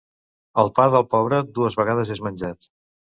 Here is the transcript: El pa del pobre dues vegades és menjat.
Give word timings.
El 0.61 0.71
pa 0.79 0.87
del 0.95 1.05
pobre 1.11 1.41
dues 1.59 1.77
vegades 1.83 2.13
és 2.17 2.23
menjat. 2.29 2.71